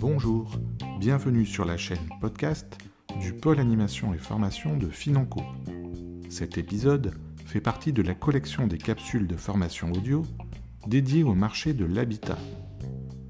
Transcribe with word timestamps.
Bonjour, 0.00 0.50
bienvenue 1.00 1.46
sur 1.46 1.64
la 1.64 1.76
chaîne 1.78 2.08
podcast 2.20 2.76
du 3.20 3.32
pôle 3.32 3.58
animation 3.58 4.12
et 4.12 4.18
formation 4.18 4.76
de 4.76 4.88
Financo. 4.88 5.40
Cet 6.28 6.58
épisode 6.58 7.14
fait 7.46 7.60
partie 7.60 7.92
de 7.92 8.02
la 8.02 8.14
collection 8.14 8.66
des 8.66 8.76
capsules 8.76 9.26
de 9.26 9.36
formation 9.36 9.90
audio 9.92 10.22
dédiées 10.86 11.24
au 11.24 11.34
marché 11.34 11.72
de 11.72 11.86
l'habitat. 11.86 12.38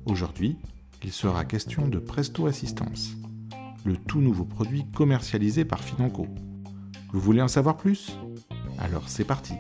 Aujourd'hui, 0.05 0.57
il 1.05 1.13
sera 1.13 1.45
question 1.45 1.87
de 1.87 1.99
Presto 1.99 2.47
Assistance, 2.47 3.17
le 3.85 3.97
tout 3.97 4.21
nouveau 4.21 4.47
produit 4.47 4.85
commercialisé 4.93 5.65
par 5.65 5.85
Financo. 5.85 6.27
Vous 7.13 7.21
voulez 7.21 7.43
en 7.43 7.49
savoir 7.49 7.77
plus? 7.77 8.19
Alors 8.79 9.09
c'est 9.09 9.25
parti 9.25 9.55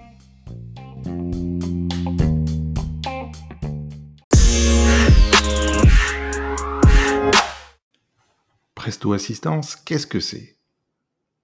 Presto 8.88 9.12
Assistance, 9.12 9.76
qu'est-ce 9.76 10.06
que 10.06 10.18
c'est? 10.18 10.56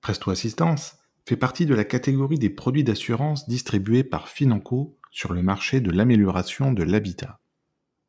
Presto 0.00 0.30
Assistance 0.30 0.96
fait 1.26 1.36
partie 1.36 1.66
de 1.66 1.74
la 1.74 1.84
catégorie 1.84 2.38
des 2.38 2.48
produits 2.48 2.84
d'assurance 2.84 3.46
distribués 3.46 4.02
par 4.02 4.30
Financo 4.30 4.96
sur 5.10 5.34
le 5.34 5.42
marché 5.42 5.82
de 5.82 5.90
l'amélioration 5.90 6.72
de 6.72 6.82
l'habitat. 6.82 7.42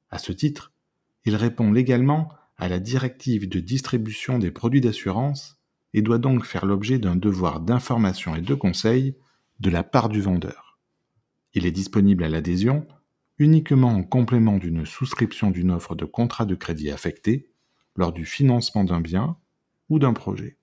À 0.09 0.20
ce 0.20 0.31
titre, 0.31 0.71
il 1.25 1.35
répond 1.35 1.73
légalement 1.73 2.30
à 2.55 2.70
la 2.70 2.80
directive 2.80 3.49
de 3.49 3.59
distribution 3.59 4.39
des 4.39 4.52
produits 4.52 4.80
d'assurance 4.80 5.58
et 5.94 6.02
doit 6.02 6.17
donc 6.17 6.45
faire 6.45 6.66
l'objet 6.66 6.97
d'un 6.97 7.17
devoir 7.17 7.59
d'information 7.59 8.38
et 8.38 8.41
de 8.41 8.53
conseil 8.55 9.17
de 9.59 9.70
la 9.70 9.83
part 9.83 10.08
du 10.08 10.22
vendeur. 10.22 10.80
Il 11.53 11.66
est 11.66 11.72
disponible 11.72 12.23
à 12.23 12.30
l'adhésion 12.30 12.88
uniquement 13.38 13.89
en 13.89 14.03
complément 14.03 14.59
d'une 14.59 14.86
souscription 14.86 15.52
d'une 15.52 15.72
offre 15.72 15.94
de 15.94 16.05
contrat 16.05 16.45
de 16.45 16.55
crédit 16.55 16.89
affecté 16.89 17.52
lors 17.96 18.14
du 18.14 18.26
financement 18.26 18.84
d'un 18.84 19.02
bien 19.02 19.38
ou 19.90 20.00
d'un 20.00 20.14
projet. 20.14 20.58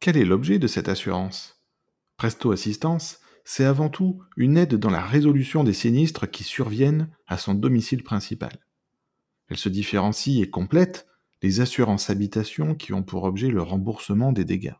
Quel 0.00 0.16
est 0.16 0.24
l'objet 0.24 0.58
de 0.58 0.66
cette 0.66 0.88
assurance? 0.88 1.60
Presto 2.16 2.52
Assistance, 2.52 3.20
c'est 3.44 3.64
avant 3.64 3.88
tout 3.88 4.22
une 4.36 4.56
aide 4.56 4.76
dans 4.76 4.90
la 4.90 5.04
résolution 5.04 5.64
des 5.64 5.72
sinistres 5.72 6.30
qui 6.30 6.44
surviennent 6.44 7.10
à 7.26 7.36
son 7.36 7.54
domicile 7.54 8.02
principal. 8.02 8.58
Elle 9.48 9.56
se 9.56 9.68
différencie 9.68 10.40
et 10.40 10.48
complète 10.48 11.06
les 11.42 11.60
assurances 11.60 12.10
habitation 12.10 12.74
qui 12.74 12.92
ont 12.92 13.02
pour 13.02 13.24
objet 13.24 13.48
le 13.48 13.62
remboursement 13.62 14.32
des 14.32 14.44
dégâts. 14.44 14.74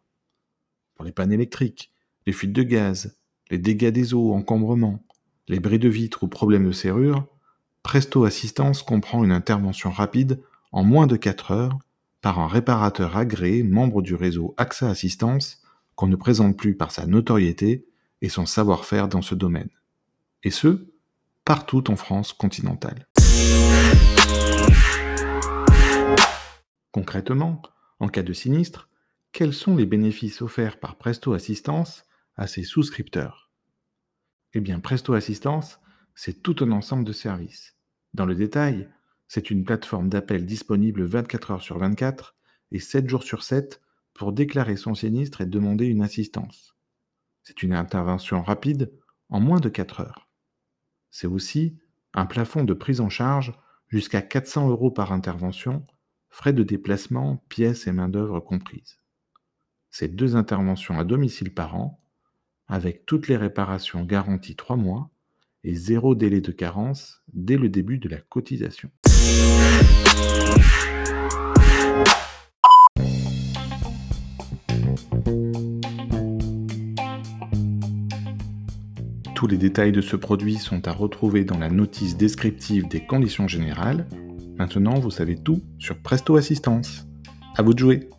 Pour 0.95 1.05
les 1.05 1.13
pannes 1.13 1.33
électriques, 1.33 1.93
les 2.27 2.33
fuites 2.33 2.53
de 2.53 2.63
gaz, 2.63 3.19
les 3.51 3.59
dégâts 3.59 3.91
des 3.91 4.15
eaux, 4.15 4.33
encombrements, 4.33 5.05
les 5.49 5.61
bris 5.61 5.79
de 5.79 5.89
vitres 5.89 6.23
ou 6.23 6.29
problèmes 6.29 6.67
de 6.67 6.73
serrure, 6.73 7.27
Presto 7.83 8.25
Assistance 8.25 8.83
comprend 8.83 9.25
une 9.25 9.33
intervention 9.33 9.91
rapide 9.91 10.43
en 10.71 10.85
moins 10.85 11.07
de 11.07 11.17
4 11.17 11.51
heures 11.51 11.79
par 12.21 12.39
un 12.39 12.47
réparateur 12.47 13.17
agréé 13.17 13.63
membre 13.63 14.03
du 14.03 14.15
réseau 14.15 14.55
AXA 14.59 14.89
Assistance 14.91 15.63
qu'on 15.95 16.07
ne 16.07 16.17
présente 16.17 16.57
plus 16.57 16.77
par 16.77 16.93
sa 16.93 17.07
notoriété 17.07 17.87
et 18.21 18.29
son 18.29 18.45
savoir-faire 18.45 19.09
dans 19.09 19.23
ce 19.23 19.35
domaine. 19.35 19.71
Et 20.43 20.51
ce, 20.51 20.93
partout 21.45 21.91
en 21.91 21.97
France 21.97 22.33
continentale. 22.33 23.09
Concrètement, 26.93 27.63
en 27.99 28.09
cas 28.09 28.23
de 28.23 28.33
sinistre, 28.33 28.89
quels 29.33 29.55
sont 29.55 29.77
les 29.77 29.87
bénéfices 29.87 30.43
offerts 30.43 30.79
par 30.79 30.97
Presto 30.97 31.33
Assistance 31.33 32.05
à 32.37 32.47
ses 32.47 32.63
souscripteurs? 32.63 33.51
Eh 34.53 34.61
bien, 34.61 34.81
Presto 34.81 35.15
Assistance, 35.15 35.79
c'est 36.23 36.43
tout 36.43 36.57
un 36.61 36.71
ensemble 36.71 37.05
de 37.05 37.15
services. 37.15 37.79
Dans 38.13 38.27
le 38.27 38.35
détail, 38.35 38.91
c'est 39.27 39.51
une 39.51 39.65
plateforme 39.65 40.11
d'appel 40.11 40.45
disponible 40.45 41.03
24 41.05 41.51
heures 41.51 41.63
sur 41.63 41.79
24 41.79 42.37
et 42.73 42.79
7 42.79 43.09
jours 43.09 43.23
sur 43.23 43.43
7 43.43 43.81
pour 44.13 44.35
déclarer 44.35 44.77
son 44.77 44.95
sinistre 44.95 45.41
et 45.41 45.47
demander 45.47 45.87
une 45.87 46.03
assistance. 46.03 46.77
C'est 47.43 47.63
une 47.63 47.73
intervention 47.73 48.43
rapide 48.43 48.93
en 49.31 49.41
moins 49.41 49.61
de 49.61 49.71
4 49.71 50.01
heures. 50.01 50.29
C'est 51.11 51.27
aussi 51.27 51.79
un 52.13 52.27
plafond 52.27 52.65
de 52.65 52.75
prise 52.75 53.01
en 53.01 53.09
charge 53.09 53.55
jusqu'à 53.89 54.21
400 54.21 54.69
euros 54.69 54.91
par 54.91 55.13
intervention, 55.13 55.87
frais 56.29 56.53
de 56.53 56.65
déplacement, 56.65 57.39
pièces 57.49 57.87
et 57.87 57.93
main-d'œuvre 57.93 58.41
comprises. 58.41 58.99
C'est 59.91 60.15
deux 60.15 60.37
interventions 60.37 60.99
à 60.99 61.05
domicile 61.05 61.55
par 61.55 61.77
an, 61.77 61.99
avec 62.69 63.07
toutes 63.07 63.27
les 63.27 63.39
réparations 63.39 64.05
garanties 64.05 64.55
3 64.55 64.77
mois 64.77 65.11
et 65.65 65.75
zéro 65.75 66.15
délai 66.15 66.41
de 66.41 66.53
carence 66.53 67.23
dès 67.33 67.57
le 67.57 67.69
début 67.69 67.99
de 67.99 68.09
la 68.09 68.19
cotisation. 68.19 68.91
Tous 79.35 79.47
les 79.47 79.57
détails 79.57 79.93
de 79.93 80.03
ce 80.03 80.17
produit 80.17 80.57
sont 80.57 80.87
à 80.87 80.93
retrouver 80.93 81.45
dans 81.45 81.59
la 81.59 81.71
notice 81.71 82.17
descriptive 82.17 82.89
des 82.89 83.07
conditions 83.07 83.49
générales. 83.49 84.07
Maintenant, 84.59 85.01
vous 85.01 85.11
savez 85.11 85.37
tout 85.37 85.63
sur 85.79 85.97
Presto 86.03 86.37
Assistance. 86.37 87.07
À 87.57 87.63
vous 87.63 87.73
de 87.73 87.79
jouer! 87.79 88.11